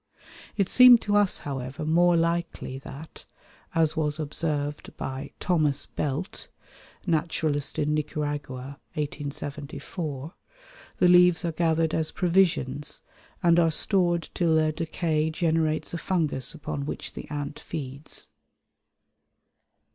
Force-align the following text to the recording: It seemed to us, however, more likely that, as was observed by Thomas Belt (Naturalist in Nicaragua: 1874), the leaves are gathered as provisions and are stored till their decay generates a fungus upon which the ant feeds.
It 0.57 0.67
seemed 0.67 0.99
to 1.01 1.15
us, 1.15 1.37
however, 1.37 1.85
more 1.85 2.17
likely 2.17 2.79
that, 2.79 3.25
as 3.75 3.95
was 3.95 4.19
observed 4.19 4.97
by 4.97 5.29
Thomas 5.39 5.85
Belt 5.85 6.47
(Naturalist 7.05 7.77
in 7.77 7.93
Nicaragua: 7.93 8.79
1874), 8.95 10.33
the 10.97 11.07
leaves 11.07 11.45
are 11.45 11.51
gathered 11.51 11.93
as 11.93 12.09
provisions 12.11 13.03
and 13.43 13.59
are 13.59 13.69
stored 13.69 14.31
till 14.33 14.55
their 14.55 14.71
decay 14.71 15.29
generates 15.29 15.93
a 15.93 15.99
fungus 15.99 16.55
upon 16.55 16.87
which 16.87 17.13
the 17.13 17.29
ant 17.29 17.59
feeds. 17.59 18.31